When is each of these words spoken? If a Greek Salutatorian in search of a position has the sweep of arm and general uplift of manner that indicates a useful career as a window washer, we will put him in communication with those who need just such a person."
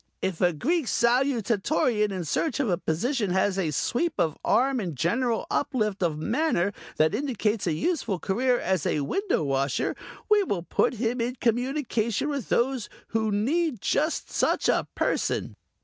If 0.19 0.41
a 0.41 0.51
Greek 0.51 0.87
Salutatorian 0.87 2.09
in 2.11 2.25
search 2.25 2.59
of 2.59 2.67
a 2.71 2.77
position 2.79 3.29
has 3.29 3.57
the 3.57 3.69
sweep 3.69 4.13
of 4.17 4.35
arm 4.43 4.79
and 4.79 4.95
general 4.95 5.45
uplift 5.51 6.01
of 6.01 6.17
manner 6.17 6.73
that 6.97 7.13
indicates 7.13 7.67
a 7.67 7.73
useful 7.73 8.17
career 8.17 8.59
as 8.59 8.87
a 8.87 9.01
window 9.01 9.43
washer, 9.43 9.95
we 10.27 10.41
will 10.41 10.63
put 10.63 10.95
him 10.95 11.21
in 11.21 11.35
communication 11.35 12.29
with 12.29 12.49
those 12.49 12.89
who 13.09 13.31
need 13.31 13.79
just 13.79 14.31
such 14.31 14.67
a 14.67 14.87
person." 14.95 15.55